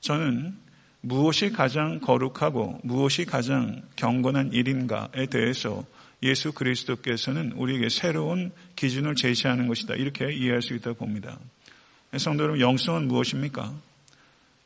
저는 0.00 0.56
무엇이 1.02 1.50
가장 1.50 2.00
거룩하고 2.00 2.80
무엇이 2.82 3.25
가장 3.25 3.82
경건한 3.96 4.52
일인가에 4.52 5.26
대해서 5.30 5.84
예수 6.22 6.52
그리스도께서는 6.52 7.52
우리에게 7.52 7.88
새로운 7.88 8.52
기준을 8.76 9.16
제시하는 9.16 9.68
것이다. 9.68 9.94
이렇게 9.94 10.32
이해할 10.32 10.62
수 10.62 10.75
있다고 10.75 10.96
봅니다. 10.96 11.38
성도 12.16 12.44
여러분, 12.44 12.61
영성은 12.61 13.08
무엇입니까? 13.08 13.72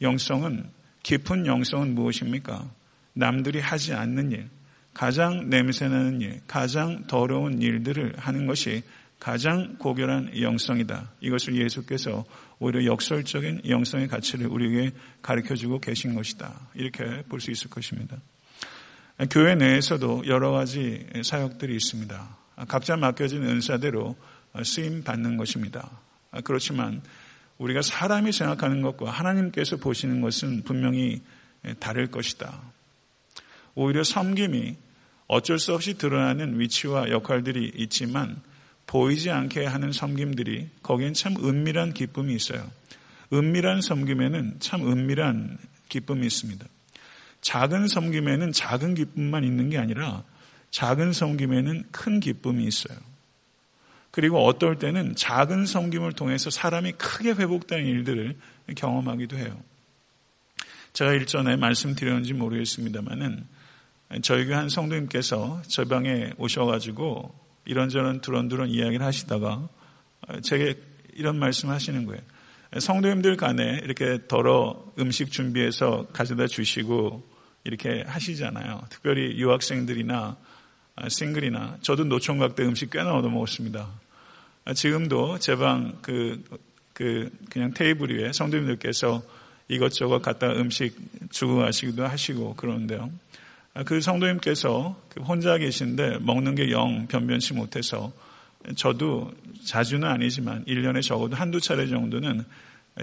영성은, 0.03 0.69
깊은 1.03 1.47
영성은 1.47 1.95
무엇입니까? 1.95 2.69
남들이 3.15 3.61
하지 3.61 3.95
않는 3.95 4.33
일, 4.33 4.49
가장 4.93 5.49
냄새나는 5.49 6.21
일, 6.21 6.41
가장 6.47 7.07
더러운 7.07 7.63
일들을 7.63 8.15
하는 8.19 8.47
것이 8.47 8.83
가장 9.19 9.77
고결한 9.79 10.41
영성이다. 10.41 11.13
이것을 11.21 11.57
예수께서 11.57 12.25
오히려 12.59 12.85
역설적인 12.85 13.63
영성의 13.69 14.09
가치를 14.09 14.47
우리에게 14.47 14.93
가르쳐 15.23 15.55
주고 15.55 15.81
계신 15.81 16.15
것이다. 16.15 16.69
이렇게 16.75 17.23
볼 17.29 17.41
수 17.41 17.51
있을 17.51 17.71
것입니다. 17.71 18.17
교회 19.31 19.55
내에서도 19.55 20.25
여러 20.27 20.53
가지 20.53 21.07
사역들이 21.23 21.75
있습니다. 21.75 22.37
각자 22.69 22.97
맡겨진 22.97 23.43
은사대로 23.43 24.17
쓰임 24.63 25.03
받는 25.03 25.37
것입니다. 25.37 25.91
그렇지만 26.45 27.03
우리가 27.59 27.81
사람이 27.81 28.33
생각하는 28.33 28.83
것과 28.83 29.11
하나님께서 29.11 29.79
보시는 29.79 30.21
것은 30.21 30.63
분명히 30.65 31.23
다를 31.81 32.11
것이다. 32.11 32.61
오히려 33.75 34.05
섬김이 34.05 34.77
어쩔 35.27 35.59
수 35.59 35.75
없이 35.75 35.99
드러나는 35.99 36.61
위치와 36.61 37.11
역할들이 37.11 37.73
있지만 37.77 38.41
보이지 38.87 39.31
않게 39.31 39.67
하는 39.67 39.93
섬김들이 39.93 40.69
거기엔 40.83 41.15
참 41.15 41.37
은밀한 41.37 41.93
기쁨이 41.93 42.35
있어요. 42.35 42.71
은밀한 43.33 43.81
섬김에는 43.81 44.57
참 44.61 44.91
은밀한 44.91 45.59
기쁨이 45.89 46.27
있습니다. 46.27 46.65
작은 47.41 47.89
섬김에는 47.89 48.53
작은 48.53 48.95
기쁨만 48.95 49.45
있는 49.45 49.71
게 49.71 49.79
아니라 49.79 50.25
작은 50.71 51.13
섬김에는 51.13 51.85
큰 51.91 52.21
기쁨이 52.21 52.65
있어요. 52.65 52.99
그리고 54.11 54.45
어떨 54.47 54.79
때는 54.79 55.15
작은 55.15 55.67
섬김을 55.67 56.13
통해서 56.13 56.49
사람이 56.49 56.93
크게 56.93 57.31
회복되는 57.33 57.85
일들을 57.85 58.37
경험하기도 58.75 59.37
해요. 59.37 59.61
제가 60.93 61.13
일전에 61.13 61.57
말씀드렸는지 61.57 62.33
모르겠습니다만은 62.33 63.45
저희 64.23 64.47
교한 64.47 64.69
성도님께서 64.69 65.63
저 65.69 65.85
방에 65.85 66.33
오셔가지고 66.39 67.46
이런저런 67.67 68.21
두런두런 68.21 68.71
이야기를 68.71 69.05
하시다가 69.05 69.69
제게 70.43 70.77
이런 71.15 71.39
말씀 71.39 71.71
하시는 71.71 72.07
거예요. 72.07 72.21
성도님들 72.79 73.37
간에 73.37 73.81
이렇게 73.85 74.27
덜어 74.29 74.93
음식 74.99 75.31
준비해서 75.31 76.07
가져다 76.13 76.47
주시고 76.47 77.23
이렇게 77.65 78.05
하시잖아요. 78.07 78.85
특별히 78.91 79.37
유학생들이나 79.39 80.37
싱글이나 81.09 81.79
저도 81.83 82.05
노총각 82.05 82.57
때 82.57 82.65
음식 82.65 82.91
꽤나 82.91 83.15
얻어 83.15 83.29
먹었습니다. 83.29 83.89
지금도 84.75 85.39
제 85.39 85.57
방 85.57 85.99
그, 86.03 86.43
그, 86.93 87.31
그냥 87.51 87.73
테이블 87.73 88.11
위에 88.17 88.33
성도님들께서 88.33 89.23
이것저것 89.69 90.23
갖다 90.23 90.51
음식 90.53 90.97
주고 91.31 91.57
가시기도 91.59 92.07
하시고 92.07 92.55
그러는데요. 92.55 93.11
그 93.85 94.01
성도님께서 94.01 95.01
그 95.09 95.23
혼자 95.23 95.59
계신데 95.59 96.19
먹는 96.21 96.55
게 96.55 96.71
영 96.71 97.07
변변치 97.09 97.53
못해서 97.55 98.13
저도 98.77 99.33
자주는 99.65 100.07
아니지만 100.09 100.65
1년에 100.65 101.03
적어도 101.07 101.37
한두 101.37 101.61
차례 101.61 101.87
정도는 101.87 102.45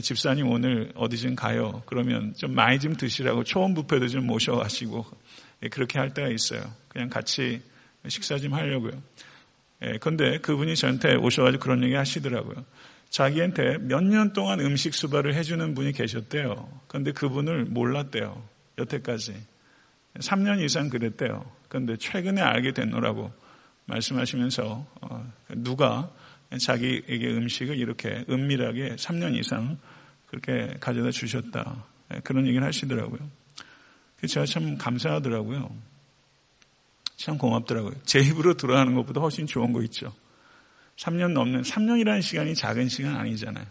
집사님 0.02 0.48
오늘 0.50 0.92
어디 0.96 1.18
좀 1.18 1.36
가요. 1.36 1.84
그러면 1.86 2.34
좀 2.36 2.56
많이 2.56 2.80
좀 2.80 2.96
드시라고 2.96 3.44
초원 3.44 3.74
부페도 3.74 4.08
좀 4.08 4.26
모셔가시고 4.26 5.06
그렇게 5.72 6.00
할 6.00 6.14
때가 6.14 6.30
있어요. 6.30 6.62
그냥 6.88 7.10
같이 7.10 7.62
식사 8.08 8.38
좀 8.38 8.54
하려고요. 8.54 8.92
예, 9.84 9.98
근데 10.00 10.40
그분이 10.40 10.76
저한테 10.76 11.16
오셔가지고 11.16 11.62
그런 11.62 11.84
얘기 11.84 11.94
하시더라고요. 11.94 12.66
자기한테 13.10 13.78
몇 13.80 14.02
년 14.04 14.34
동안 14.34 14.60
음식 14.60 14.94
수발을 14.94 15.36
해주는 15.36 15.76
분이 15.76 15.92
계셨대요. 15.92 16.68
근데 16.88 17.12
그분을 17.12 17.66
몰랐대요. 17.66 18.42
여태까지. 18.80 19.36
3년 20.20 20.64
이상 20.64 20.90
그랬대요. 20.90 21.50
근데 21.70 21.98
최근에 21.98 22.42
알게 22.42 22.72
됐노라고 22.74 23.32
말씀하시면서 23.86 24.88
어, 25.02 25.34
누가 25.56 26.12
자기에게 26.62 27.28
음식을 27.34 27.78
이렇게 27.78 28.24
은밀하게 28.30 28.96
3년 28.96 29.36
이상 29.38 29.78
그렇게 30.28 30.76
가져다 30.80 31.12
주셨다. 31.12 31.84
예, 32.14 32.20
그런 32.20 32.46
얘기를 32.48 32.66
하시더라고요. 32.66 33.20
제가 34.28 34.46
참 34.46 34.78
감사하더라고요. 34.78 35.76
참 37.18 37.38
고맙더라고요. 37.38 37.94
제 38.06 38.20
입으로 38.20 38.54
들어가는 38.56 38.94
것보다 38.96 39.22
훨씬 39.22 39.48
좋은 39.48 39.74
거 39.74 39.82
있죠. 39.84 40.14
3년 40.98 41.32
넘는, 41.34 41.64
3년이라는 41.64 42.22
시간이 42.22 42.56
작은 42.56 42.88
시간 42.88 43.16
아니잖아요. 43.16 43.66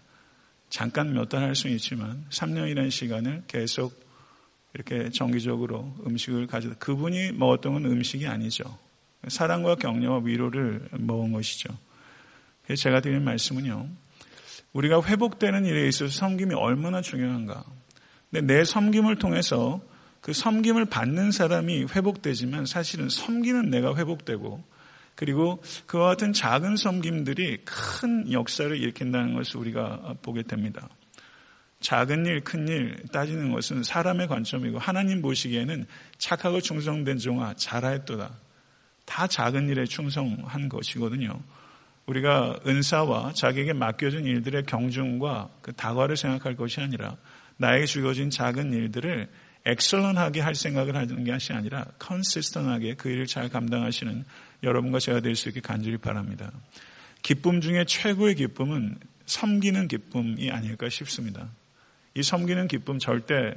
잠깐 0.70 1.12
몇 1.12 1.28
달 1.28 1.42
할 1.42 1.54
수는 1.54 1.76
있지만 1.76 2.24
3년이라는 2.30 2.90
시간을 2.90 3.44
계속 3.46 4.01
이렇게 4.74 5.10
정기적으로 5.10 5.94
음식을 6.06 6.46
가져다 6.46 6.76
그분이 6.76 7.32
먹었던 7.32 7.74
건 7.74 7.84
음식이 7.84 8.26
아니죠. 8.26 8.64
사랑과 9.28 9.76
격려와 9.76 10.20
위로를 10.24 10.88
먹은 10.92 11.32
것이죠. 11.32 11.76
그래서 12.64 12.82
제가 12.82 13.00
드리는 13.00 13.22
말씀은요. 13.22 13.88
우리가 14.72 15.02
회복되는 15.02 15.66
일에 15.66 15.86
있어서 15.88 16.10
섬김이 16.10 16.54
얼마나 16.54 17.02
중요한가. 17.02 17.64
근데 18.30 18.54
내 18.54 18.64
섬김을 18.64 19.18
통해서 19.18 19.82
그 20.22 20.32
섬김을 20.32 20.86
받는 20.86 21.32
사람이 21.32 21.84
회복되지만 21.84 22.64
사실은 22.64 23.08
섬기는 23.08 23.70
내가 23.70 23.94
회복되고 23.94 24.62
그리고 25.14 25.62
그와 25.86 26.08
같은 26.08 26.32
작은 26.32 26.76
섬김들이 26.76 27.58
큰 27.64 28.32
역사를 28.32 28.74
일으킨다는 28.74 29.34
것을 29.34 29.58
우리가 29.60 30.14
보게 30.22 30.42
됩니다. 30.42 30.88
작은 31.82 32.24
일, 32.26 32.40
큰 32.40 32.66
일 32.68 32.96
따지는 33.12 33.52
것은 33.52 33.82
사람의 33.82 34.28
관점이고 34.28 34.78
하나님 34.78 35.20
보시기에는 35.20 35.86
착하고 36.16 36.60
충성된 36.60 37.18
종아 37.18 37.54
잘하였도다. 37.54 38.30
다 39.04 39.26
작은 39.26 39.68
일에 39.68 39.84
충성한 39.84 40.68
것이거든요. 40.68 41.40
우리가 42.06 42.60
은사와 42.66 43.32
자기에게 43.34 43.74
맡겨진 43.74 44.24
일들의 44.26 44.64
경중과 44.64 45.50
그 45.60 45.72
다과를 45.72 46.16
생각할 46.16 46.56
것이 46.56 46.80
아니라 46.80 47.16
나에게 47.58 47.86
주어진 47.86 48.30
작은 48.30 48.72
일들을 48.72 49.28
엑설런하게 49.64 50.40
할 50.40 50.54
생각을 50.54 50.96
하는 50.96 51.24
것이 51.24 51.52
아니라 51.52 51.84
컨시스턴하게 51.98 52.94
그 52.94 53.08
일을 53.08 53.26
잘 53.26 53.48
감당하시는 53.48 54.24
여러분과 54.62 54.98
제가 54.98 55.20
될 55.20 55.36
수 55.36 55.48
있게 55.48 55.60
간절히 55.60 55.98
바랍니다. 55.98 56.50
기쁨 57.22 57.60
중에 57.60 57.84
최고의 57.84 58.34
기쁨은 58.34 58.98
섬기는 59.26 59.86
기쁨이 59.88 60.50
아닐까 60.50 60.88
싶습니다. 60.88 61.48
이 62.14 62.22
섬기는 62.22 62.68
기쁨 62.68 62.98
절대 62.98 63.54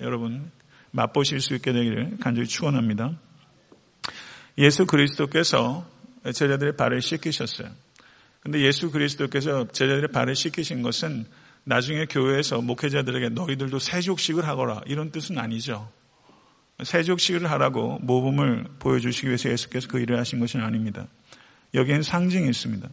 여러분 0.00 0.50
맛보실 0.92 1.40
수 1.40 1.54
있게 1.54 1.72
되기를 1.72 2.18
간절히 2.20 2.46
축원합니다. 2.46 3.18
예수 4.58 4.86
그리스도께서 4.86 5.86
제자들의 6.24 6.76
발을 6.76 7.02
씻기셨어요. 7.02 7.68
근데 8.42 8.60
예수 8.60 8.90
그리스도께서 8.90 9.68
제자들의 9.68 10.08
발을 10.12 10.34
씻기신 10.34 10.82
것은 10.82 11.26
나중에 11.64 12.06
교회에서 12.06 12.60
목회자들에게 12.60 13.30
너희들도 13.30 13.78
세족식을 13.78 14.46
하거라 14.46 14.80
이런 14.86 15.10
뜻은 15.10 15.38
아니죠. 15.38 15.90
세족식을 16.82 17.50
하라고 17.50 17.98
모범을 18.00 18.64
보여주시기 18.78 19.26
위해서 19.26 19.50
예수께서 19.50 19.88
그 19.88 20.00
일을 20.00 20.18
하신 20.18 20.40
것은 20.40 20.62
아닙니다. 20.62 21.06
여기엔 21.74 22.02
상징이 22.02 22.48
있습니다. 22.48 22.88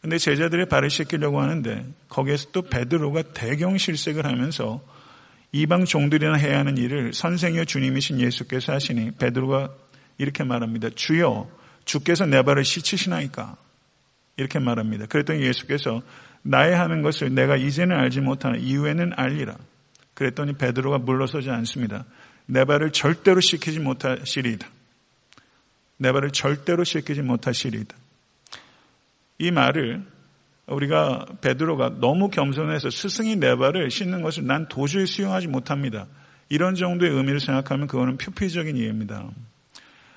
근데 0.00 0.16
제자들의 0.18 0.66
발을 0.66 0.90
씻기려고 0.90 1.40
하는데 1.40 1.84
거기에서 2.08 2.50
또 2.52 2.62
베드로가 2.62 3.22
대경 3.34 3.78
실색을 3.78 4.26
하면서 4.26 4.80
이방 5.52 5.86
종들이나 5.86 6.34
해야 6.34 6.58
하는 6.58 6.76
일을 6.76 7.12
선생이여 7.12 7.64
주님이신 7.64 8.20
예수께서 8.20 8.72
하시니 8.72 9.12
베드로가 9.12 9.70
이렇게 10.18 10.44
말합니다. 10.44 10.90
주여 10.94 11.50
주께서 11.84 12.26
내 12.26 12.42
발을 12.42 12.64
씻으시나이까 12.64 13.56
이렇게 14.36 14.58
말합니다. 14.58 15.06
그랬더니 15.06 15.42
예수께서 15.42 16.02
나의 16.42 16.76
하는 16.76 17.02
것을 17.02 17.34
내가 17.34 17.56
이제는 17.56 17.96
알지 17.96 18.20
못하는 18.20 18.60
이후에는 18.60 19.12
알리라. 19.16 19.56
그랬더니 20.14 20.54
베드로가 20.54 20.98
물러서지 20.98 21.50
않습니다. 21.50 22.04
내 22.46 22.64
발을 22.64 22.92
절대로 22.92 23.40
씻기지 23.40 23.80
못하시리이다. 23.80 24.68
내 25.96 26.12
발을 26.12 26.30
절대로 26.30 26.84
씻기지 26.84 27.22
못하시리이다. 27.22 27.96
이 29.38 29.50
말을 29.50 30.04
우리가 30.66 31.24
베드로가 31.40 32.00
너무 32.00 32.28
겸손해서 32.28 32.90
스승이 32.90 33.36
내 33.36 33.56
발을 33.56 33.90
씻는 33.90 34.22
것을 34.22 34.46
난 34.46 34.68
도저히 34.68 35.06
수용하지 35.06 35.48
못합니다. 35.48 36.06
이런 36.48 36.74
정도의 36.74 37.12
의미를 37.12 37.40
생각하면 37.40 37.86
그거는 37.86 38.16
표피적인 38.18 38.76
이해입니다. 38.76 39.28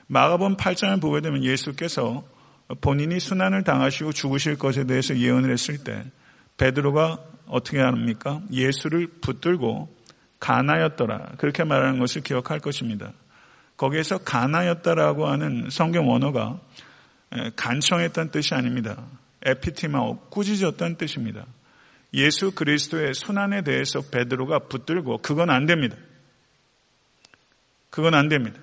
마가본 0.08 0.58
8장을 0.58 1.00
보게 1.02 1.22
되면 1.22 1.44
예수께서 1.44 2.24
본인이 2.82 3.20
순환을 3.20 3.64
당하시고 3.64 4.12
죽으실 4.14 4.58
것에 4.58 4.86
대해서 4.86 5.18
예언을 5.18 5.52
했을 5.52 5.84
때 5.84 6.04
베드로가 6.58 7.20
어떻게 7.48 7.80
합니까? 7.80 8.42
예수를 8.52 9.08
붙들고 9.22 9.94
가나였더라. 10.40 11.34
그렇게 11.38 11.64
말하는 11.64 12.00
것을 12.00 12.24
기억할 12.24 12.60
것입니다. 12.60 13.14
거기에서 13.78 14.18
가나였다라고 14.20 15.28
하는 15.28 15.68
성경 15.70 16.10
원어가 16.10 16.60
간청했다는 17.56 18.32
뜻이 18.32 18.54
아닙니다. 18.54 19.06
에피티마오, 19.44 20.30
꾸짖었다는 20.30 20.98
뜻입니다. 20.98 21.46
예수 22.14 22.52
그리스도의 22.52 23.14
순환에 23.14 23.64
대해서 23.64 24.02
베드로가 24.02 24.60
붙들고 24.68 25.20
그건 25.20 25.50
안 25.50 25.66
됩니다. 25.66 25.96
그건 27.90 28.16
안 28.16 28.28
됩니다. 28.28 28.60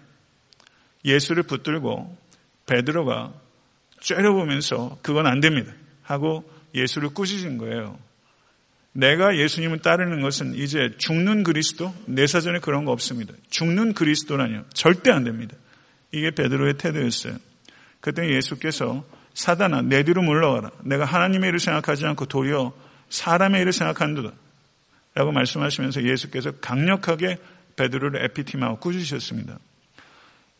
예수를 1.04 1.44
붙들고 1.44 2.16
베드로가 2.66 3.32
째려보면서 4.00 4.98
그건 5.02 5.26
안 5.26 5.40
됩니다. 5.40 5.72
하고 6.02 6.48
예수를 6.74 7.10
꾸짖은 7.10 7.58
거예요. 7.58 7.98
내가 8.92 9.36
예수님을 9.36 9.78
따르는 9.78 10.20
것은 10.22 10.54
이제 10.54 10.94
죽는 10.98 11.44
그리스도? 11.44 11.94
내 12.06 12.26
사전에 12.26 12.58
그런 12.58 12.84
거 12.84 12.92
없습니다. 12.92 13.32
죽는 13.50 13.94
그리스도라뇨. 13.94 14.64
절대 14.74 15.10
안 15.10 15.24
됩니다. 15.24 15.56
이게 16.12 16.30
베드로의 16.30 16.74
태도였어요. 16.78 17.36
그때 18.00 18.28
예수께서 18.34 19.04
사단아 19.34 19.82
내 19.82 20.02
뒤로 20.02 20.22
물러가라. 20.22 20.70
내가 20.84 21.04
하나님의 21.04 21.48
일을 21.48 21.60
생각하지 21.60 22.06
않고 22.06 22.26
도리어 22.26 22.72
사람의 23.08 23.62
일을 23.62 23.72
생각한다. 23.72 24.32
라고 25.14 25.32
말씀하시면서 25.32 26.04
예수께서 26.04 26.52
강력하게 26.60 27.38
베드로를 27.76 28.24
에피티마하고 28.24 28.80
꾸짖으셨습니다. 28.80 29.58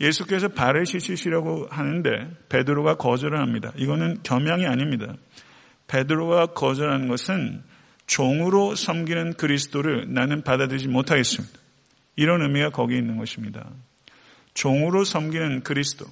예수께서 0.00 0.48
발을 0.48 0.86
씻으시려고 0.86 1.66
하는데 1.70 2.30
베드로가 2.48 2.96
거절을 2.96 3.38
합니다. 3.38 3.72
이거는 3.76 4.20
겸양이 4.22 4.66
아닙니다. 4.66 5.14
베드로가 5.88 6.46
거절하는 6.46 7.08
것은 7.08 7.62
종으로 8.06 8.74
섬기는 8.74 9.34
그리스도를 9.34 10.12
나는 10.12 10.42
받아들이지 10.42 10.88
못하겠습니다. 10.88 11.58
이런 12.16 12.42
의미가 12.42 12.70
거기 12.70 12.96
있는 12.96 13.16
것입니다. 13.16 13.68
종으로 14.54 15.04
섬기는 15.04 15.62
그리스도. 15.62 16.06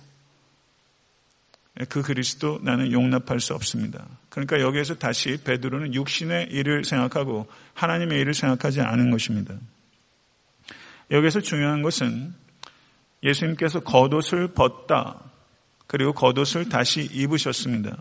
그 1.89 2.03
그리스도 2.03 2.59
나는 2.63 2.91
용납할 2.91 3.41
수 3.41 3.55
없습니다. 3.55 4.07
그러니까 4.31 4.61
여기에서 4.61 4.95
다시 4.95 5.37
베드로는 5.43 5.95
육신의 5.95 6.49
일을 6.51 6.85
생각하고 6.85 7.47
하나님의 7.75 8.21
일을 8.21 8.35
생각하지 8.35 8.81
않은 8.81 9.11
것입니다. 9.11 9.55
여기서 11.11 11.41
중요한 11.41 11.83
것은 11.83 12.35
예수님께서 13.23 13.81
겉옷을 13.81 14.49
벗다 14.55 15.21
그리고 15.87 16.13
겉옷을 16.13 16.69
다시 16.69 17.09
입으셨습니다. 17.13 17.97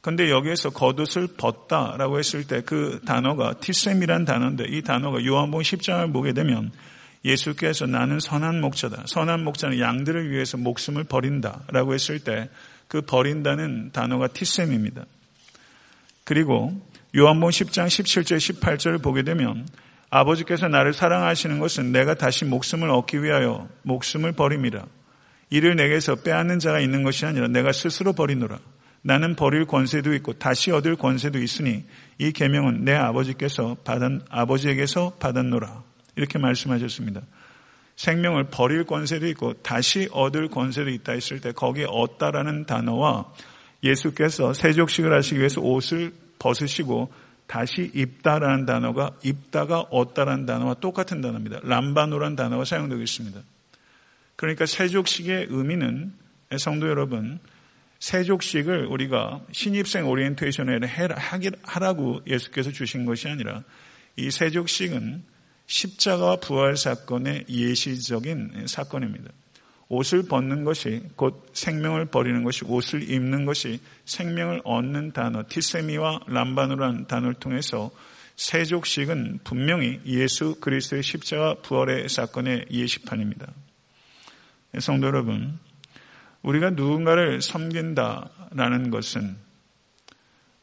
근데 0.00 0.30
여기에서 0.30 0.70
겉옷을 0.70 1.28
벗다라고 1.36 2.18
했을 2.18 2.46
때 2.46 2.62
그 2.62 3.00
단어가 3.04 3.54
티셈이란 3.54 4.24
단어인데 4.24 4.64
이 4.68 4.82
단어가 4.82 5.22
요한복음 5.24 5.62
10장을 5.62 6.12
보게 6.12 6.32
되면 6.32 6.72
예수께서 7.24 7.86
나는 7.86 8.18
선한 8.18 8.60
목자다. 8.62 9.04
선한 9.06 9.44
목자는 9.44 9.78
양들을 9.78 10.30
위해서 10.30 10.56
목숨을 10.56 11.04
버린다라고 11.04 11.92
했을 11.92 12.20
때 12.20 12.48
그 12.90 13.02
버린다는 13.02 13.92
단어가 13.92 14.26
티셈입니다. 14.26 15.04
그리고 16.24 16.72
요한복음 17.16 17.50
10장 17.50 17.86
17절 17.86 18.60
18절을 18.60 19.00
보게 19.00 19.22
되면 19.22 19.64
아버지께서 20.10 20.66
나를 20.66 20.92
사랑하시는 20.92 21.60
것은 21.60 21.92
내가 21.92 22.14
다시 22.14 22.44
목숨을 22.44 22.90
얻기 22.90 23.22
위하여 23.22 23.68
목숨을 23.82 24.32
버립니다. 24.32 24.86
이를 25.50 25.76
내게서 25.76 26.16
빼앗는 26.16 26.58
자가 26.58 26.80
있는 26.80 27.04
것이 27.04 27.24
아니라 27.24 27.46
내가 27.46 27.70
스스로 27.70 28.12
버리노라. 28.12 28.58
나는 29.02 29.36
버릴 29.36 29.66
권세도 29.66 30.12
있고 30.14 30.32
다시 30.32 30.72
얻을 30.72 30.96
권세도 30.96 31.38
있으니 31.38 31.84
이 32.18 32.32
계명은 32.32 32.84
내 32.84 32.94
아버지께서 32.94 33.76
받은 33.84 34.22
아버지에게서 34.28 35.16
받았노라. 35.20 35.84
이렇게 36.16 36.40
말씀하셨습니다. 36.40 37.22
생명을 38.00 38.44
버릴 38.44 38.84
권세도 38.84 39.26
있고 39.28 39.52
다시 39.62 40.08
얻을 40.12 40.48
권세도 40.48 40.88
있다 40.88 41.12
했을 41.12 41.38
때 41.38 41.52
거기에 41.52 41.84
얻다라는 41.86 42.64
단어와 42.64 43.30
예수께서 43.84 44.54
세족식을 44.54 45.12
하시기 45.12 45.38
위해서 45.38 45.60
옷을 45.60 46.10
벗으시고 46.38 47.12
다시 47.46 47.90
입다라는 47.94 48.64
단어가 48.64 49.10
입다가 49.22 49.80
얻다라는 49.80 50.46
단어와 50.46 50.74
똑같은 50.74 51.20
단어입니다. 51.20 51.60
람바노라는 51.62 52.36
단어가 52.36 52.64
사용되고 52.64 53.02
있습니다. 53.02 53.38
그러니까 54.36 54.64
세족식의 54.64 55.48
의미는 55.50 56.14
성도 56.56 56.88
여러분 56.88 57.38
세족식을 57.98 58.86
우리가 58.86 59.42
신입생 59.52 60.08
오리엔테이션을 60.08 60.88
하라고 61.64 62.22
예수께서 62.26 62.72
주신 62.72 63.04
것이 63.04 63.28
아니라 63.28 63.62
이 64.16 64.30
세족식은 64.30 65.22
십자가와 65.70 66.36
부활 66.36 66.76
사건의 66.76 67.44
예시적인 67.48 68.66
사건입니다. 68.66 69.30
옷을 69.88 70.24
벗는 70.24 70.64
것이 70.64 71.02
곧 71.16 71.48
생명을 71.52 72.06
버리는 72.06 72.42
것이 72.42 72.64
옷을 72.64 73.08
입는 73.08 73.44
것이 73.44 73.80
생명을 74.04 74.62
얻는 74.64 75.12
단어 75.12 75.44
티세미와 75.48 76.20
람바누라는 76.26 77.06
단어를 77.06 77.34
통해서 77.34 77.90
세족식은 78.34 79.40
분명히 79.44 80.00
예수 80.06 80.56
그리스도의 80.60 81.02
십자가 81.02 81.54
부활의 81.62 82.08
사건의 82.08 82.66
예시판입니다. 82.70 83.52
성도 84.80 85.06
여러분, 85.06 85.58
우리가 86.42 86.70
누군가를 86.70 87.42
섬긴다라는 87.42 88.90
것은 88.90 89.36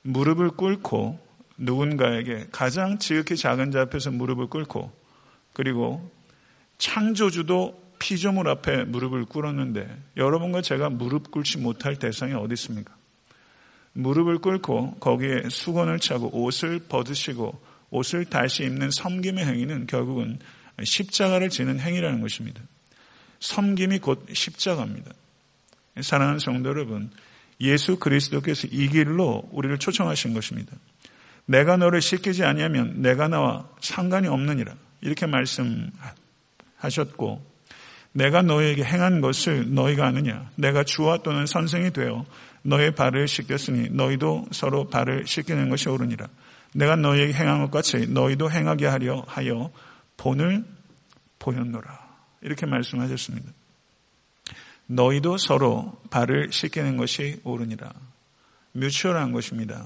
무릎을 0.02 0.52
꿇고 0.52 1.20
누군가에게 1.58 2.48
가장 2.52 2.98
지극히 2.98 3.36
작은 3.36 3.72
자 3.72 3.82
앞에서 3.82 4.12
무릎을 4.12 4.48
꿇고 4.48 4.96
그리고 5.58 6.08
창조주도 6.78 7.82
피조물 7.98 8.48
앞에 8.48 8.84
무릎을 8.84 9.26
꿇었는데 9.26 9.89
여러분과 10.15 10.62
제가 10.62 10.91
무릎 10.91 11.32
꿇지 11.32 11.58
못할 11.58 11.96
대상이 11.96 12.34
어디 12.34 12.54
있습니까? 12.54 12.96
무릎을 13.93 14.38
꿇고 14.38 14.98
거기에 15.00 15.50
수건을 15.50 15.98
차고 15.98 16.43
옷을 16.43 16.82
벗으시고 16.88 17.60
옷을 17.89 18.26
다시 18.26 18.65
입는 18.65 18.91
섬김의 18.91 19.43
행위는 19.48 19.88
결국은 19.88 20.38
십자가를 20.84 21.50
지는 21.50 21.80
행위라는 21.80 22.22
것입니다. 22.22 22.62
섬김이 23.39 23.98
곧 23.98 24.28
십자가입니다. 24.32 25.10
사랑하는 26.02 26.38
성도 26.38 26.70
여러분, 26.70 27.10
예수 27.62 27.98
그리스도께서 27.98 28.67
이 28.67 28.89
길로 28.89 29.50
우리를 29.52 29.76
초청하신 29.80 30.36
것입니다. 30.36 30.78
내가 31.46 31.78
너를 31.78 32.00
씻기지 32.00 32.43
아니하면 32.43 33.02
내가 33.02 33.28
나와 33.28 33.67
상관이 33.82 34.28
없느니라. 34.28 34.76
이렇게 35.01 35.25
말씀하셨고 35.25 35.91
내가 38.13 38.41
너에게 38.41 38.83
행한 38.83 39.21
것을 39.21 39.73
너희가 39.73 40.07
아느냐? 40.07 40.49
내가 40.55 40.83
주와 40.83 41.19
또는 41.19 41.45
선생이 41.45 41.91
되어 41.91 42.25
너의 42.63 42.95
발을 42.95 43.27
씻겼으니 43.27 43.89
너희도 43.91 44.47
서로 44.51 44.88
발을 44.89 45.27
씻기는 45.27 45.69
것이 45.69 45.88
옳으니라. 45.89 46.27
내가 46.73 46.95
너에게 46.95 47.33
행한 47.33 47.62
것 47.62 47.71
같이 47.71 48.07
너희도 48.07 48.51
행하게 48.51 48.88
하려 48.88 49.23
하여 49.27 49.71
본을 50.17 50.65
보였노라. 51.39 52.07
이렇게 52.41 52.65
말씀하셨습니다. 52.65 53.51
너희도 54.88 55.38
서로 55.38 56.01
발을 56.10 56.51
씻기는 56.51 56.97
것이 56.97 57.39
옳으니라. 57.43 57.91
뮤추얼한 58.73 59.31
것입니다. 59.31 59.86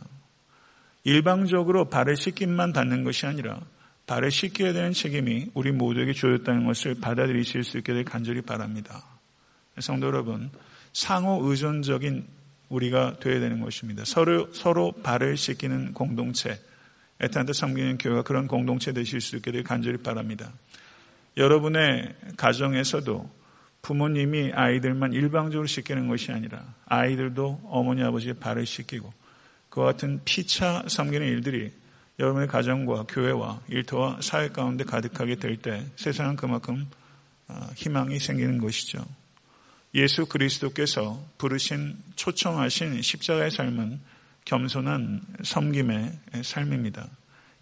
일방적으로 1.04 1.90
발을 1.90 2.16
씻김만 2.16 2.74
받는 2.74 3.04
것이 3.04 3.26
아니라 3.26 3.60
발을 4.12 4.30
씻겨야 4.30 4.74
되는 4.74 4.92
책임이 4.92 5.52
우리 5.54 5.72
모두에게 5.72 6.12
주어졌다는 6.12 6.66
것을 6.66 6.96
받아들이실 6.96 7.64
수 7.64 7.78
있게 7.78 7.94
될 7.94 8.04
간절히 8.04 8.42
바랍니다. 8.42 9.06
성도 9.80 10.08
여러분, 10.08 10.50
상호 10.92 11.40
의존적인 11.42 12.28
우리가 12.68 13.20
되어야 13.22 13.40
되는 13.40 13.62
것입니다. 13.62 14.04
서로, 14.04 14.52
서로 14.52 14.92
발을 14.92 15.38
씻기는 15.38 15.94
공동체, 15.94 16.60
애타한테 17.22 17.54
섬기는 17.54 18.00
교회가 18.00 18.24
그런 18.24 18.48
공동체 18.48 18.92
되실 18.92 19.22
수 19.22 19.38
있게 19.38 19.54
될 19.54 19.64
간절히 19.64 19.98
바랍니다. 19.98 20.52
여러분의 21.38 22.14
가정에서도 22.36 23.30
부모님이 23.82 24.52
아이들만 24.54 25.14
일방적으로 25.14 25.68
씻기는 25.68 26.10
것이 26.10 26.34
아니라 26.34 26.62
아이들도 26.86 27.62
어머니 27.64 28.04
아버지의 28.04 28.34
발을 28.42 28.66
씻기고 28.66 29.14
그와 29.70 29.94
같은 29.94 30.20
피차 30.26 30.84
섬기는 30.90 31.26
일들이 31.26 31.72
여러분의 32.22 32.48
가정과 32.48 33.06
교회와 33.10 33.62
일터와 33.68 34.20
사회 34.22 34.50
가운데 34.50 34.84
가득하게 34.84 35.38
될 35.38 35.58
때 35.58 35.84
세상은 35.96 36.36
그만큼 36.36 36.88
어, 37.48 37.68
희망이 37.76 38.20
생기는 38.20 38.60
것이죠. 38.60 39.04
예수 39.96 40.28
그리스도께서 40.28 41.20
부르신 41.40 41.98
초청하신 42.16 43.02
십자가의 43.02 43.50
삶은 43.50 44.00
겸손한 44.46 45.22
섬김의 45.44 46.20
삶입니다. 46.44 47.08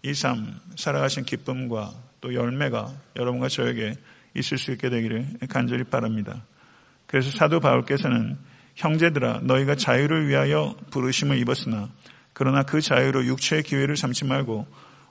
이 0.02 0.12
삶, 0.12 0.60
살아가신 0.76 1.24
기쁨과 1.24 1.94
또 2.20 2.34
열매가 2.34 2.92
여러분과 3.16 3.48
저에게 3.48 3.94
있을 4.34 4.58
수 4.58 4.72
있게 4.72 4.90
되기를 4.90 5.38
간절히 5.48 5.84
바랍니다. 5.84 6.44
그래서 7.06 7.30
사도 7.30 7.60
바울께서는 7.60 8.36
형제들아 8.76 9.40
너희가 9.42 9.74
자유를 9.74 10.28
위하여 10.28 10.76
부르심을 10.90 11.38
입었으나 11.38 11.88
그러나 12.40 12.62
그 12.62 12.80
자유로 12.80 13.26
육체의 13.26 13.62
기회를 13.64 13.98
삼지 13.98 14.24
말고 14.24 14.66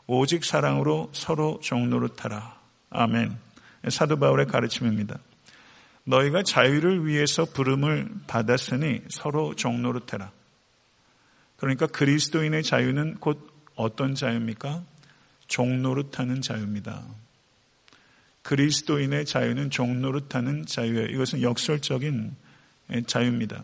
오직 0.08 0.44
사랑으로 0.44 1.12
서로 1.14 1.60
종노릇하라. 1.62 2.60
아멘. 2.90 3.38
사도 3.90 4.18
바울의 4.18 4.48
가르침입니다. 4.48 5.20
너희가 6.06 6.42
자유를 6.42 7.06
위해서 7.06 7.46
부름을 7.46 8.10
받았으니 8.26 9.02
서로 9.10 9.54
종노릇해라. 9.54 10.32
그러니까 11.58 11.86
그리스도인의 11.86 12.64
자유는 12.64 13.18
곧 13.20 13.48
어떤 13.76 14.16
자유입니까? 14.16 14.84
종노릇하는 15.46 16.42
자유입니다. 16.42 17.04
그리스도인의 18.42 19.26
자유는 19.26 19.70
종노릇하는 19.70 20.66
자유예요. 20.66 21.06
이것은 21.06 21.44
역설적인 21.44 22.36
자유입니다. 23.06 23.64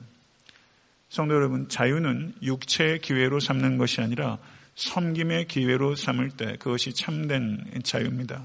성도 1.15 1.33
여러분, 1.33 1.69
자유는 1.69 2.33
육체의 2.41 2.99
기회로 2.99 3.39
삼는 3.39 3.77
것이 3.77 4.01
아니라 4.01 4.37
섬김의 4.75 5.47
기회로 5.47 5.95
삼을 5.95 6.31
때 6.31 6.57
그것이 6.59 6.93
참된 6.93 7.63
자유입니다. 7.83 8.43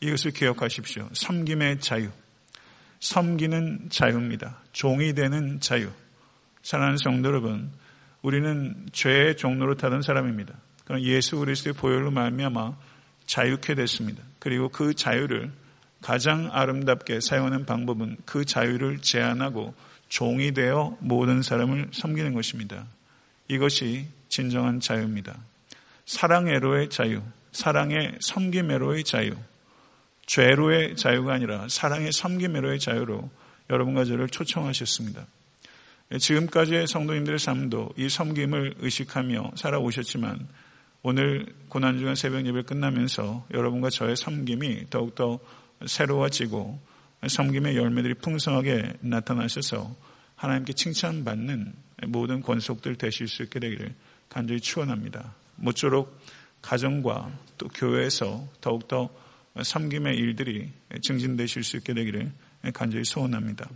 이것을 0.00 0.30
기억하십시오. 0.30 1.06
섬김의 1.12 1.80
자유. 1.80 2.08
섬기는 3.00 3.90
자유입니다. 3.90 4.56
종이 4.72 5.12
되는 5.12 5.60
자유. 5.60 5.90
사랑하는 6.62 6.96
성도 6.96 7.28
여러분, 7.28 7.70
우리는 8.22 8.86
죄의 8.92 9.36
종로로 9.36 9.74
타던 9.74 10.00
사람입니다. 10.00 10.54
그럼 10.86 11.02
예수 11.02 11.36
그리스도의 11.36 11.74
보혈로 11.74 12.10
말미암아 12.10 12.74
자유케 13.26 13.74
됐습니다. 13.74 14.22
그리고 14.38 14.70
그 14.70 14.94
자유를 14.94 15.52
가장 16.00 16.48
아름답게 16.52 17.20
사용하는 17.20 17.66
방법은 17.66 18.16
그 18.24 18.46
자유를 18.46 19.00
제한하고 19.00 19.74
종이 20.08 20.52
되어 20.52 20.96
모든 21.00 21.42
사람을 21.42 21.90
섬기는 21.92 22.34
것입니다. 22.34 22.86
이것이 23.48 24.06
진정한 24.28 24.80
자유입니다. 24.80 25.36
사랑애로의 26.06 26.90
자유, 26.90 27.22
사랑의 27.52 28.16
섬김애로의 28.20 29.04
자유, 29.04 29.32
죄로의 30.26 30.96
자유가 30.96 31.34
아니라 31.34 31.66
사랑의 31.68 32.12
섬김애로의 32.12 32.78
자유로 32.78 33.30
여러분과 33.70 34.04
저를 34.04 34.28
초청하셨습니다. 34.28 35.26
지금까지의 36.18 36.86
성도님들의 36.86 37.38
삶도 37.38 37.90
이 37.96 38.08
섬김을 38.08 38.76
의식하며 38.78 39.52
살아오셨지만 39.56 40.48
오늘 41.02 41.46
고난중간 41.68 42.14
새벽 42.14 42.46
예배 42.46 42.62
끝나면서 42.62 43.46
여러분과 43.52 43.90
저의 43.90 44.16
섬김이 44.16 44.86
더욱더 44.90 45.38
새로워지고 45.86 46.80
섬김의 47.26 47.76
열매들이 47.76 48.14
풍성하게 48.14 48.94
나타나셔서 49.00 49.94
하나님께 50.36 50.72
칭찬받는 50.72 51.72
모든 52.06 52.42
권속들 52.42 52.96
되실 52.96 53.26
수 53.26 53.42
있게 53.42 53.58
되기를 53.58 53.94
간절히 54.28 54.60
축원합니다. 54.60 55.34
모쪼록 55.56 56.20
가정과 56.62 57.30
또 57.56 57.68
교회에서 57.68 58.48
더욱더 58.60 59.10
섬김의 59.60 60.16
일들이 60.16 60.70
증진되실 61.02 61.64
수 61.64 61.76
있게 61.78 61.94
되기를 61.94 62.30
간절히 62.72 63.04
소원합니다. 63.04 63.68